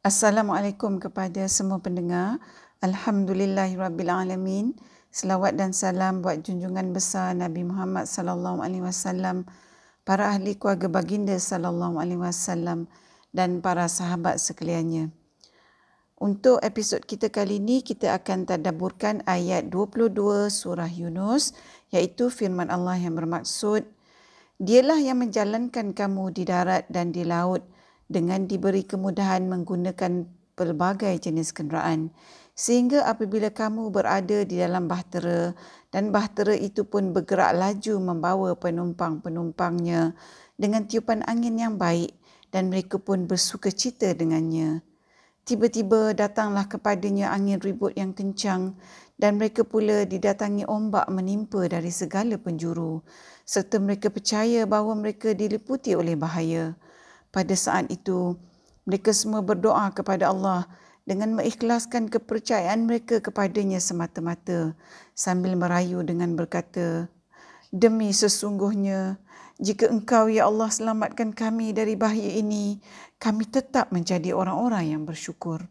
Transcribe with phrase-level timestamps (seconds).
[0.00, 2.40] Assalamualaikum kepada semua pendengar.
[2.80, 4.72] Alhamdulillahirabbilalamin.
[5.12, 9.44] Selawat dan salam buat junjungan besar Nabi Muhammad sallallahu alaihi wasallam,
[10.08, 12.88] para ahli keluarga baginda sallallahu alaihi wasallam
[13.36, 15.12] dan para sahabat sekaliannya.
[16.16, 21.52] Untuk episod kita kali ini kita akan tadabburkan ayat 22 surah Yunus
[21.92, 23.84] iaitu firman Allah yang bermaksud
[24.60, 27.64] Dialah yang menjalankan kamu di darat dan di laut
[28.10, 30.26] dengan diberi kemudahan menggunakan
[30.58, 32.10] pelbagai jenis kenderaan
[32.58, 35.56] sehingga apabila kamu berada di dalam bahtera
[35.88, 40.12] dan bahtera itu pun bergerak laju membawa penumpang-penumpangnya
[40.58, 42.12] dengan tiupan angin yang baik
[42.52, 44.84] dan mereka pun bersuka cita dengannya.
[45.48, 48.76] Tiba-tiba datanglah kepadanya angin ribut yang kencang
[49.16, 53.00] dan mereka pula didatangi ombak menimpa dari segala penjuru
[53.48, 56.76] serta mereka percaya bahawa mereka diliputi oleh bahaya.
[57.30, 58.34] Pada saat itu,
[58.82, 60.66] mereka semua berdoa kepada Allah
[61.06, 64.74] dengan mengikhlaskan kepercayaan mereka kepadanya semata-mata
[65.14, 67.06] sambil merayu dengan berkata,
[67.70, 69.22] Demi sesungguhnya,
[69.62, 72.82] jika engkau, Ya Allah, selamatkan kami dari bahaya ini,
[73.22, 75.70] kami tetap menjadi orang-orang yang bersyukur.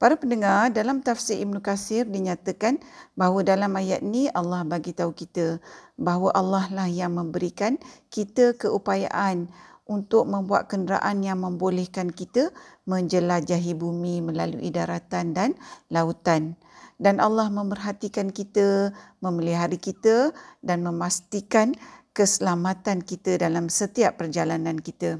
[0.00, 2.80] Para pendengar, dalam tafsir Ibn Qasir dinyatakan
[3.12, 5.60] bahawa dalam ayat ini Allah bagi tahu kita
[6.00, 7.76] bahawa Allah lah yang memberikan
[8.08, 9.52] kita keupayaan
[9.90, 12.54] untuk membuat kenderaan yang membolehkan kita
[12.86, 15.58] menjelajahi bumi melalui daratan dan
[15.90, 16.54] lautan.
[17.00, 20.30] Dan Allah memerhatikan kita, memelihara kita
[20.62, 21.74] dan memastikan
[22.14, 25.18] keselamatan kita dalam setiap perjalanan kita.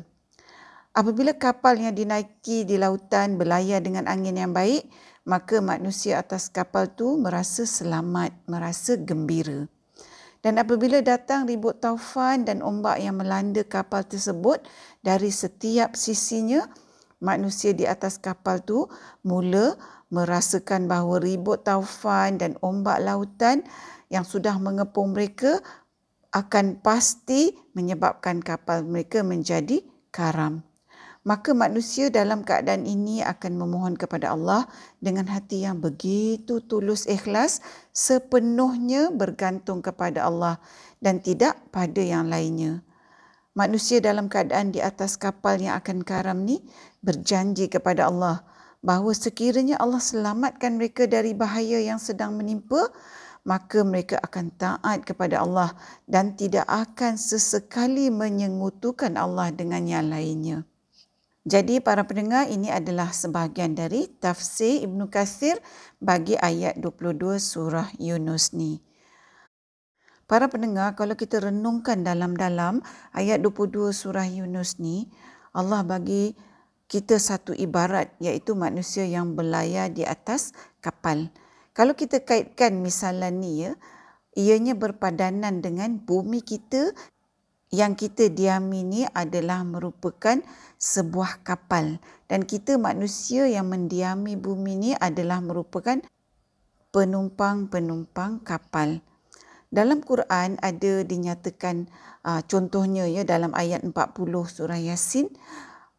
[0.94, 4.86] Apabila kapal yang dinaiki di lautan berlayar dengan angin yang baik,
[5.22, 9.70] maka manusia atas kapal tu merasa selamat, merasa gembira.
[10.40, 14.64] Dan apabila datang ribut taufan dan ombak yang melanda kapal tersebut
[15.04, 16.64] dari setiap sisinya,
[17.20, 18.88] manusia di atas kapal tu
[19.20, 19.76] mula
[20.08, 23.62] merasakan bahawa ribut taufan dan ombak lautan
[24.08, 25.60] yang sudah mengepung mereka
[26.32, 30.64] akan pasti menyebabkan kapal mereka menjadi karam
[31.20, 34.64] maka manusia dalam keadaan ini akan memohon kepada Allah
[35.04, 37.60] dengan hati yang begitu tulus ikhlas
[37.92, 40.56] sepenuhnya bergantung kepada Allah
[41.04, 42.80] dan tidak pada yang lainnya.
[43.52, 46.64] Manusia dalam keadaan di atas kapal yang akan karam ni
[47.04, 48.40] berjanji kepada Allah
[48.80, 52.88] bahawa sekiranya Allah selamatkan mereka dari bahaya yang sedang menimpa,
[53.44, 55.76] maka mereka akan taat kepada Allah
[56.08, 60.69] dan tidak akan sesekali menyengutukan Allah dengan yang lainnya.
[61.48, 65.56] Jadi para pendengar ini adalah sebahagian dari tafsir Ibnu Katsir
[65.96, 68.84] bagi ayat 22 surah Yunus ni.
[70.28, 72.84] Para pendengar kalau kita renungkan dalam-dalam
[73.16, 75.08] ayat 22 surah Yunus ni
[75.56, 76.36] Allah bagi
[76.92, 80.52] kita satu ibarat iaitu manusia yang berlayar di atas
[80.84, 81.32] kapal.
[81.72, 83.72] Kalau kita kaitkan misalan ni ya
[84.36, 86.92] ianya berpadanan dengan bumi kita
[87.70, 90.42] yang kita diami ni adalah merupakan
[90.74, 96.02] sebuah kapal dan kita manusia yang mendiami bumi ni adalah merupakan
[96.90, 98.98] penumpang-penumpang kapal.
[99.70, 101.86] Dalam Quran ada dinyatakan
[102.26, 103.94] uh, contohnya ya dalam ayat 40
[104.50, 105.30] surah Yasin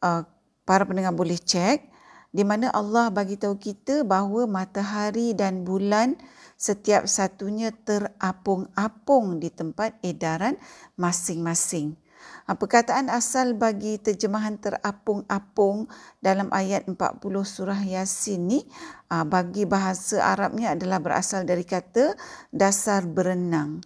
[0.04, 0.28] uh,
[0.68, 1.88] para pendengar boleh cek
[2.36, 6.20] di mana Allah bagi tahu kita bahawa matahari dan bulan
[6.62, 10.62] setiap satunya terapung-apung di tempat edaran
[10.94, 11.98] masing-masing.
[12.46, 15.90] Perkataan asal bagi terjemahan terapung-apung
[16.22, 18.60] dalam ayat 40 surah Yasin ni
[19.10, 22.14] ha, bagi bahasa Arabnya adalah berasal dari kata
[22.54, 23.82] dasar berenang.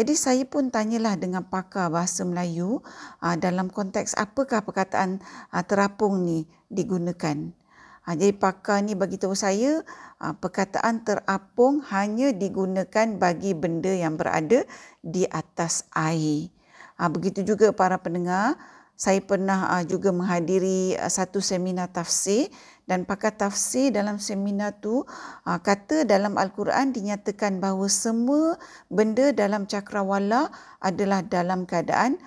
[0.00, 2.80] Jadi saya pun tanyalah dengan pakar bahasa Melayu
[3.20, 5.20] ha, dalam konteks apakah perkataan
[5.68, 7.52] terapung ni digunakan.
[8.04, 9.80] Ha, jadi pakar ni bagi tahu saya
[10.20, 14.60] ha, perkataan terapung hanya digunakan bagi benda yang berada
[15.00, 16.52] di atas air.
[17.00, 18.60] Ha, begitu juga para pendengar,
[18.92, 22.52] saya pernah ha, juga menghadiri ha, satu seminar tafsir
[22.84, 25.08] dan pakar tafsir dalam seminar tu
[25.48, 28.60] ha, kata dalam Al-Quran dinyatakan bahawa semua
[28.92, 32.20] benda dalam cakrawala adalah dalam keadaan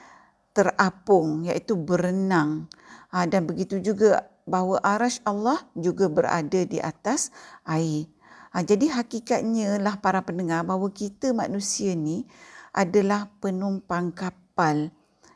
[0.58, 2.66] terapung iaitu berenang.
[3.14, 7.30] Ha, dan begitu juga bahawa arash Allah juga berada di atas
[7.68, 8.08] air.
[8.56, 12.24] Ha, jadi hakikatnya lah para pendengar bahawa kita manusia ni
[12.72, 14.90] adalah penumpang kapal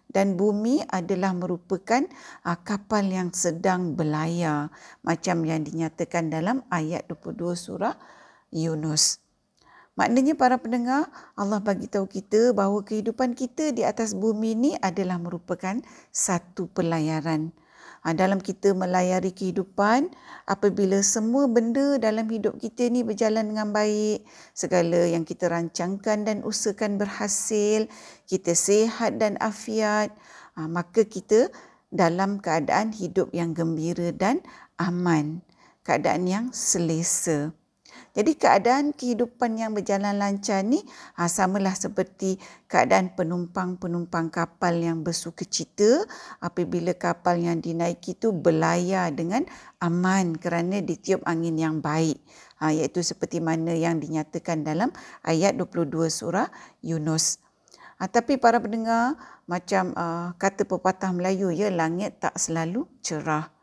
[0.08, 2.08] dan bumi adalah merupakan
[2.48, 4.72] ha, kapal yang sedang berlayar
[5.04, 7.96] macam yang dinyatakan dalam ayat 22 surah
[8.50, 9.20] Yunus.
[10.00, 15.20] Maknanya para pendengar, Allah bagi tahu kita bahawa kehidupan kita di atas bumi ini adalah
[15.20, 15.78] merupakan
[16.16, 17.52] satu pelayaran
[18.02, 20.10] Ha, dalam kita melayari kehidupan,
[20.50, 24.26] apabila semua benda dalam hidup kita ni berjalan dengan baik,
[24.58, 27.86] segala yang kita rancangkan dan usahakan berhasil,
[28.26, 30.10] kita sehat dan afiat,
[30.58, 31.54] ha, maka kita
[31.94, 34.42] dalam keadaan hidup yang gembira dan
[34.82, 35.46] aman,
[35.86, 37.54] keadaan yang selesa.
[38.12, 40.84] Jadi keadaan kehidupan yang berjalan lancar ni
[41.16, 42.36] ha, samalah seperti
[42.68, 46.04] keadaan penumpang-penumpang kapal yang bersuka cita
[46.44, 49.48] apabila kapal yang dinaiki itu berlayar dengan
[49.80, 52.20] aman kerana ditiup angin yang baik.
[52.60, 54.92] Ha, iaitu seperti mana yang dinyatakan dalam
[55.24, 56.52] ayat 22 surah
[56.84, 57.40] Yunus.
[57.96, 59.16] Ha, tapi para pendengar
[59.48, 63.61] macam uh, kata pepatah Melayu ya langit tak selalu cerah.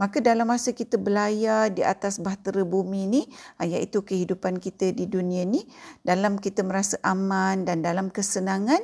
[0.00, 3.22] Maka dalam masa kita berlayar di atas bahtera bumi ni,
[3.60, 5.68] ah, iaitu kehidupan kita di dunia ni,
[6.00, 8.80] dalam kita merasa aman dan dalam kesenangan,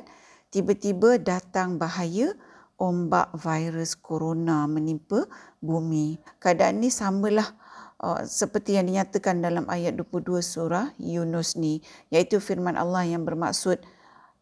[0.53, 2.37] tiba-tiba datang bahaya
[2.77, 5.25] ombak virus corona menimpa
[5.57, 6.21] bumi.
[6.37, 7.49] Keadaan ni samalah
[7.97, 11.81] uh, seperti yang dinyatakan dalam ayat 22 surah Yunus ni,
[12.13, 13.81] iaitu firman Allah yang bermaksud,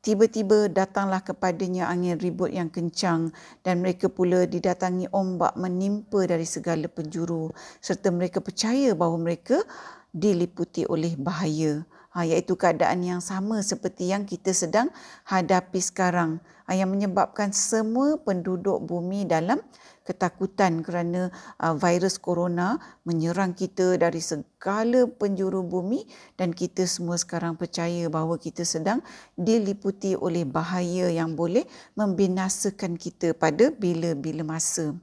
[0.05, 3.33] Tiba-tiba datanglah kepadanya angin ribut yang kencang
[3.65, 7.49] dan mereka pula didatangi ombak menimpa dari segala penjuru
[7.81, 9.65] serta mereka percaya bahawa mereka
[10.13, 11.81] diliputi oleh bahaya.
[12.15, 14.87] Ha, iaitu keadaan yang sama seperti yang kita sedang
[15.27, 19.59] hadapi sekarang ha, yang menyebabkan semua penduduk bumi dalam
[20.05, 26.05] ketakutan kerana uh, virus corona menyerang kita dari segala penjuru bumi
[26.37, 29.01] dan kita semua sekarang percaya bahawa kita sedang
[29.33, 31.65] diliputi oleh bahaya yang boleh
[31.97, 34.93] membinasakan kita pada bila-bila masa.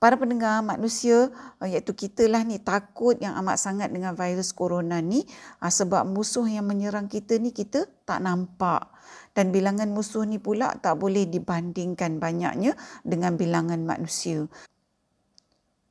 [0.00, 1.28] Para pendengar manusia
[1.60, 5.20] uh, iaitu kita lah ni takut yang amat sangat dengan virus corona ni
[5.60, 8.88] uh, sebab musuh yang menyerang kita ni kita tak nampak
[9.36, 14.48] dan bilangan musuh ni pula tak boleh dibandingkan banyaknya dengan bilangan manusia.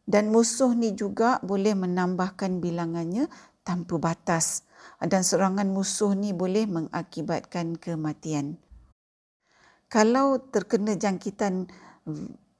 [0.09, 3.29] Dan musuh ni juga boleh menambahkan bilangannya
[3.61, 4.65] tanpa batas
[4.97, 8.57] dan serangan musuh ni boleh mengakibatkan kematian.
[9.85, 11.69] Kalau terkena jangkitan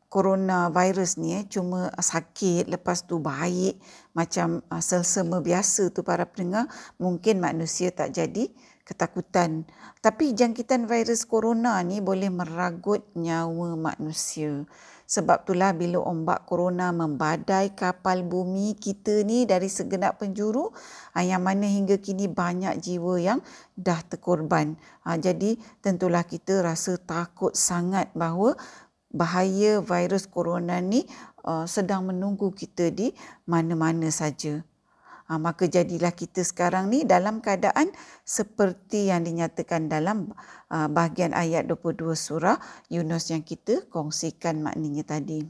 [0.10, 3.78] coronavirus ni eh, cuma sakit lepas tu baik
[4.18, 6.66] macam uh, selsema biasa tu para pendengar
[6.98, 8.50] mungkin manusia tak jadi
[8.90, 9.70] ketakutan.
[10.02, 14.66] Tapi jangkitan virus corona ni boleh meragut nyawa manusia.
[15.10, 20.70] Sebab itulah bila ombak corona membadai kapal bumi kita ni dari segenap penjuru
[21.18, 23.40] ah, yang mana hingga kini banyak jiwa yang
[23.74, 24.78] dah terkorban.
[25.02, 28.54] Ah, jadi tentulah kita rasa takut sangat bahawa
[29.10, 31.06] bahaya virus corona ni
[31.42, 33.14] ah, sedang menunggu kita di
[33.50, 34.62] mana-mana saja.
[35.30, 37.94] Ha, maka jadilah kita sekarang ni dalam keadaan
[38.26, 40.34] seperti yang dinyatakan dalam
[40.74, 42.58] uh, bahagian ayat 22 surah
[42.90, 45.46] Yunus yang kita kongsikan maknanya tadi.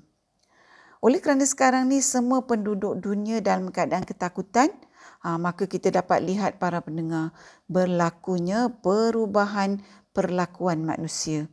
[0.99, 4.67] Oleh kerana sekarang ni semua penduduk dunia dalam keadaan ketakutan,
[5.23, 7.31] ha, maka kita dapat lihat para pendengar
[7.71, 9.79] berlakunya perubahan
[10.11, 11.47] perlakuan manusia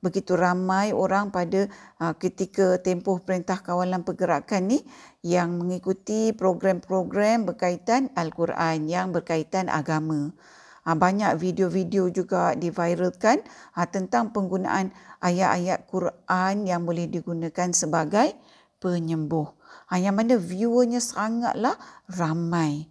[0.00, 1.68] begitu ramai orang pada
[2.00, 4.78] uh, ketika tempoh perintah kawalan pergerakan ni
[5.20, 10.32] yang mengikuti program-program berkaitan Al-Quran yang berkaitan agama.
[10.88, 13.44] Uh, banyak video-video juga diviralkan
[13.76, 14.88] uh, tentang penggunaan
[15.20, 18.32] ayat-ayat Quran yang boleh digunakan sebagai
[18.80, 19.52] penyembuh.
[19.92, 21.76] Uh, yang mana viewernya sangatlah
[22.08, 22.88] ramai.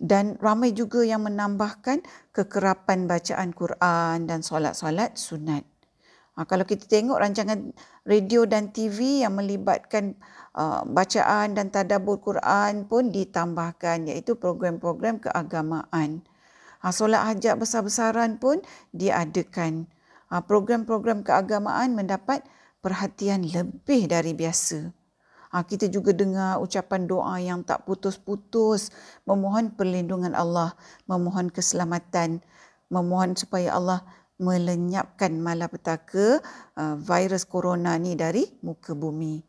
[0.00, 2.00] Dan ramai juga yang menambahkan
[2.32, 5.68] kekerapan bacaan Quran dan solat-solat sunat.
[6.40, 7.68] Ha, kalau kita tengok rancangan
[8.08, 10.16] radio dan TV yang melibatkan
[10.56, 16.24] uh, bacaan dan tadabbur Quran pun ditambahkan iaitu program-program keagamaan.
[16.80, 18.64] Ha, solat hajat besar-besaran pun
[18.96, 19.84] diadakan.
[20.32, 22.40] Ha, program-program keagamaan mendapat
[22.80, 24.96] perhatian lebih dari biasa.
[25.52, 28.88] Ha, kita juga dengar ucapan doa yang tak putus-putus
[29.28, 30.72] memohon perlindungan Allah,
[31.04, 32.40] memohon keselamatan,
[32.88, 34.00] memohon supaya Allah
[34.40, 36.40] melenyapkan malapetaka
[36.74, 39.44] uh, virus corona ni dari muka bumi.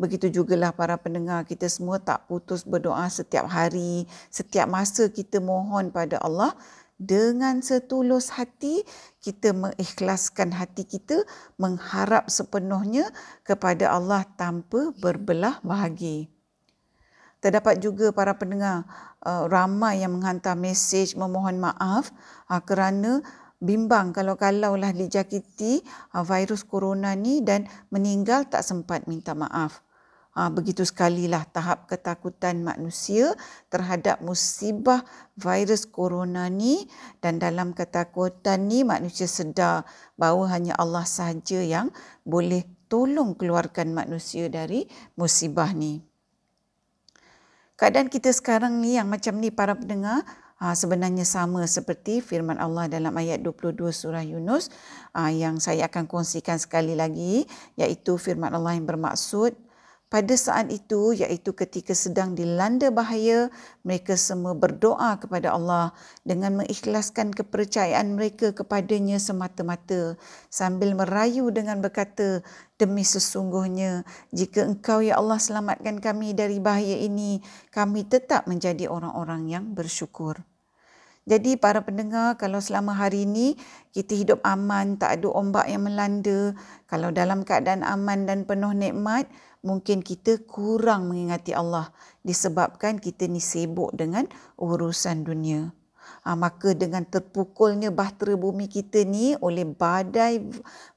[0.00, 5.92] Begitu jugalah para pendengar kita semua tak putus berdoa setiap hari, setiap masa kita mohon
[5.92, 6.56] pada Allah
[7.00, 8.84] dengan setulus hati
[9.24, 11.24] kita mengikhlaskan hati kita
[11.56, 13.08] mengharap sepenuhnya
[13.40, 16.28] kepada Allah tanpa berbelah bahagi.
[17.40, 18.84] Terdapat juga para pendengar
[19.24, 22.12] uh, ramai yang menghantar mesej memohon maaf
[22.52, 23.24] uh, kerana
[23.60, 25.84] bimbang kalau-kalau lah dijakiti
[26.16, 29.84] uh, virus corona ni dan meninggal tak sempat minta maaf.
[30.30, 33.34] Ha, begitu sekalilah tahap ketakutan manusia
[33.66, 35.02] terhadap musibah
[35.34, 36.86] virus corona ni
[37.18, 39.82] dan dalam ketakutan ni manusia sedar
[40.14, 41.90] bahawa hanya Allah sahaja yang
[42.22, 44.86] boleh tolong keluarkan manusia dari
[45.18, 45.98] musibah ni.
[47.74, 50.22] Keadaan kita sekarang ni yang macam ni para pendengar
[50.60, 54.68] sebenarnya sama seperti firman Allah dalam ayat 22 surah Yunus
[55.16, 57.48] ha, yang saya akan kongsikan sekali lagi
[57.80, 59.56] iaitu firman Allah yang bermaksud
[60.10, 63.46] pada saat itu iaitu ketika sedang dilanda bahaya
[63.86, 65.94] mereka semua berdoa kepada Allah
[66.26, 70.18] dengan mengikhlaskan kepercayaan mereka kepadanya semata-mata
[70.50, 72.42] sambil merayu dengan berkata
[72.74, 74.02] demi sesungguhnya
[74.34, 77.38] jika engkau ya Allah selamatkan kami dari bahaya ini
[77.70, 80.42] kami tetap menjadi orang-orang yang bersyukur
[81.28, 83.58] jadi para pendengar kalau selama hari ini
[83.92, 86.56] kita hidup aman tak ada ombak yang melanda
[86.88, 89.28] kalau dalam keadaan aman dan penuh nikmat
[89.60, 91.92] mungkin kita kurang mengingati Allah
[92.24, 94.24] disebabkan kita ni sibuk dengan
[94.56, 95.72] urusan dunia.
[96.26, 100.42] Ha, maka dengan terpukulnya bahtera bumi kita ni oleh badai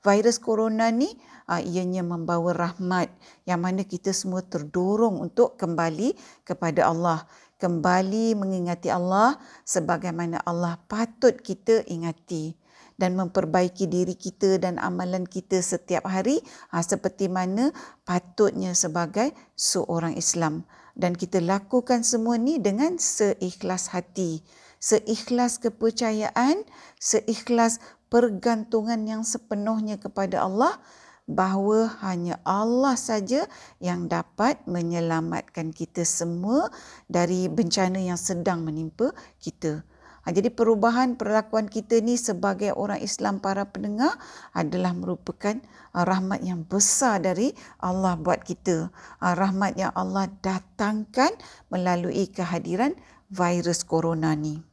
[0.04, 1.16] virus corona ni,
[1.48, 3.08] ha, ianya membawa rahmat
[3.48, 7.24] yang mana kita semua terdorong untuk kembali kepada Allah.
[7.64, 12.60] Kembali mengingati Allah sebagaimana Allah patut kita ingati
[13.00, 16.44] dan memperbaiki diri kita dan amalan kita setiap hari
[16.76, 17.72] ha, seperti mana
[18.04, 20.68] patutnya sebagai seorang Islam.
[20.92, 24.44] Dan kita lakukan semua ni dengan seikhlas hati
[24.84, 26.68] seikhlas kepercayaan
[27.00, 27.80] seikhlas
[28.12, 30.76] pergantungan yang sepenuhnya kepada Allah
[31.24, 33.48] bahawa hanya Allah saja
[33.80, 36.68] yang dapat menyelamatkan kita semua
[37.08, 39.88] dari bencana yang sedang menimpa kita.
[40.24, 44.16] Ha, jadi perubahan perlakuan kita ni sebagai orang Islam para pendengar
[44.56, 45.60] adalah merupakan
[45.92, 47.52] uh, rahmat yang besar dari
[47.84, 48.88] Allah buat kita.
[49.20, 51.36] Uh, rahmat yang Allah datangkan
[51.68, 52.96] melalui kehadiran
[53.28, 54.64] virus corona ni.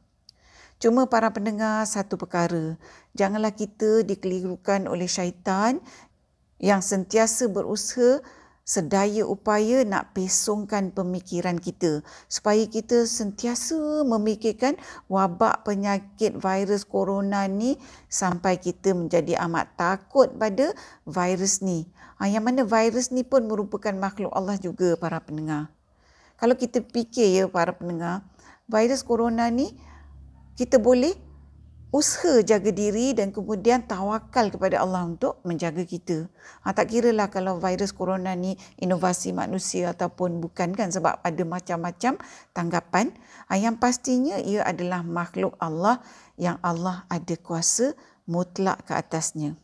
[0.81, 2.73] Cuma para pendengar satu perkara,
[3.13, 5.77] janganlah kita dikelirukan oleh syaitan
[6.61, 8.21] yang sentiasa berusaha
[8.61, 14.77] sedaya upaya nak pesongkan pemikiran kita supaya kita sentiasa memikirkan
[15.09, 17.75] wabak penyakit virus corona ni
[18.07, 20.71] sampai kita menjadi amat takut pada
[21.03, 21.89] virus ni.
[22.21, 25.73] Ha, yang mana virus ni pun merupakan makhluk Allah juga para pendengar.
[26.37, 28.21] Kalau kita fikir ya para pendengar,
[28.69, 29.73] virus corona ni
[30.53, 31.17] kita boleh
[31.91, 36.31] usaha jaga diri dan kemudian tawakal kepada Allah untuk menjaga kita.
[36.63, 41.43] Ha, tak kira lah kalau virus corona ni inovasi manusia ataupun bukan kan sebab ada
[41.43, 42.15] macam-macam
[42.55, 43.11] tanggapan.
[43.51, 45.99] Ha, yang pastinya ia adalah makhluk Allah
[46.39, 47.91] yang Allah ada kuasa
[48.23, 49.59] mutlak ke atasnya.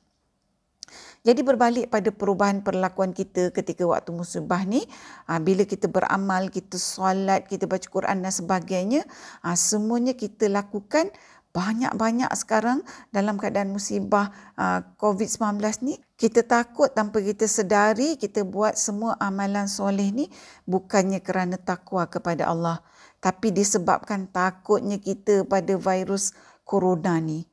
[1.27, 4.87] Jadi berbalik pada perubahan perlakuan kita ketika waktu musibah ni,
[5.27, 9.03] ha, bila kita beramal, kita solat, kita baca Quran dan sebagainya,
[9.43, 11.11] ha, semuanya kita lakukan
[11.55, 18.77] banyak-banyak sekarang dalam keadaan musibah uh, COVID-19 ni kita takut tanpa kita sedari kita buat
[18.77, 20.29] semua amalan soleh ni
[20.69, 22.85] bukannya kerana takwa kepada Allah
[23.17, 27.47] tapi disebabkan takutnya kita pada virus corona ni.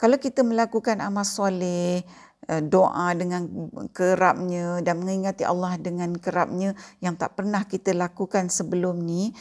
[0.00, 2.00] Kalau kita melakukan amal soleh,
[2.48, 3.44] uh, doa dengan
[3.92, 6.72] kerapnya dan mengingati Allah dengan kerapnya
[7.04, 9.34] yang tak pernah kita lakukan sebelum ni,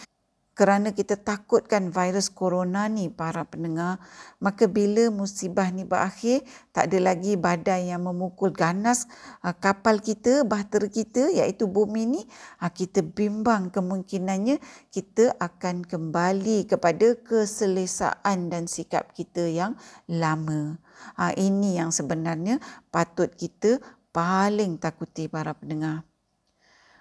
[0.59, 4.03] kerana kita takutkan virus corona ni para pendengar
[4.43, 6.43] maka bila musibah ni berakhir
[6.75, 9.07] tak ada lagi badai yang memukul ganas
[9.39, 12.21] uh, kapal kita bahtera kita iaitu bumi ni
[12.59, 14.59] uh, kita bimbang kemungkinannya
[14.91, 20.75] kita akan kembali kepada keselesaan dan sikap kita yang lama.
[21.15, 22.59] Uh, ini yang sebenarnya
[22.91, 23.79] patut kita
[24.11, 26.03] paling takuti para pendengar.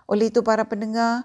[0.08, 1.24] Oleh itu para pendengar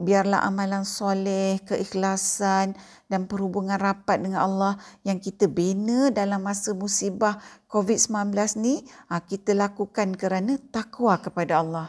[0.00, 2.74] biarlah amalan soleh, keikhlasan
[3.06, 9.52] dan perhubungan rapat dengan Allah yang kita bina dalam masa musibah COVID-19 ni ha, kita
[9.52, 11.88] lakukan kerana takwa kepada Allah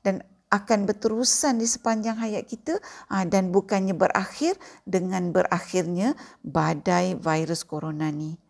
[0.00, 7.62] dan akan berterusan di sepanjang hayat kita ha, dan bukannya berakhir dengan berakhirnya badai virus
[7.62, 8.49] corona ni.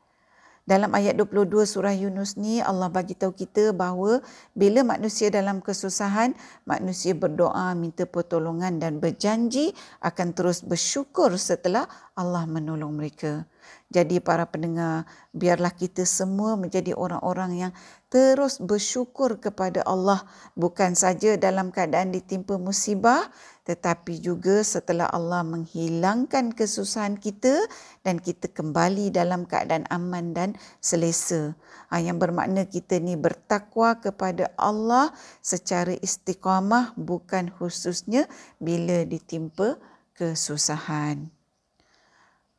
[0.70, 4.22] Dalam ayat 22 surah Yunus ni Allah bagi tahu kita bahawa
[4.54, 6.30] bila manusia dalam kesusahan,
[6.62, 13.50] manusia berdoa minta pertolongan dan berjanji akan terus bersyukur setelah Allah menolong mereka.
[13.90, 15.02] Jadi para pendengar,
[15.34, 17.72] biarlah kita semua menjadi orang-orang yang
[18.06, 20.22] terus bersyukur kepada Allah
[20.54, 23.30] bukan saja dalam keadaan ditimpa musibah
[23.70, 27.54] tetapi juga setelah Allah menghilangkan kesusahan kita
[28.02, 30.50] dan kita kembali dalam keadaan aman dan
[30.82, 31.54] selesa.
[31.86, 38.26] Ha, yang bermakna kita ni bertakwa kepada Allah secara istiqamah bukan khususnya
[38.58, 39.78] bila ditimpa
[40.18, 41.39] kesusahan.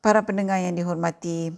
[0.02, 1.54] Para pendengar yang dihormati,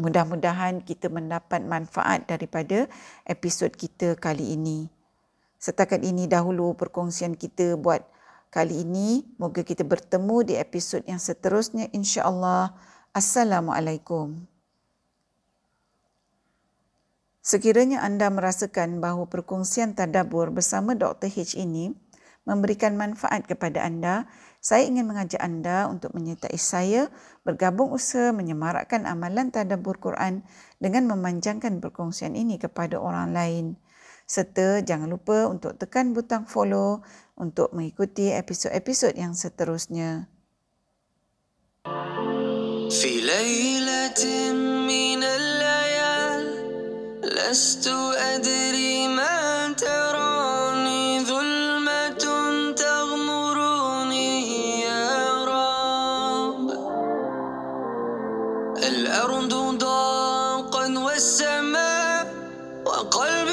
[0.00, 2.88] mudah-mudahan kita mendapat manfaat daripada
[3.28, 4.88] episod kita kali ini.
[5.60, 8.08] Setakat ini dahulu perkongsian kita buat
[8.48, 9.28] kali ini.
[9.36, 12.72] Moga kita bertemu di episod yang seterusnya insya-Allah.
[13.12, 14.48] Assalamualaikum.
[17.44, 21.28] Sekiranya anda merasakan bahawa perkongsian tadabbur bersama Dr.
[21.28, 21.92] H ini
[22.42, 24.26] memberikan manfaat kepada anda,
[24.61, 27.07] saya ingin mengajak anda untuk menyertai saya
[27.47, 30.43] bergabung usaha menyemarakkan amalan tadabbur Quran
[30.81, 33.65] dengan memanjangkan perkongsian ini kepada orang lain
[34.27, 36.99] serta jangan lupa untuk tekan butang follow
[37.39, 40.27] untuk mengikuti episod-episod yang seterusnya.
[42.87, 44.23] في ليلة
[44.87, 46.43] من الليال
[47.23, 50.50] لست أدري ما ترى
[63.10, 63.51] قلب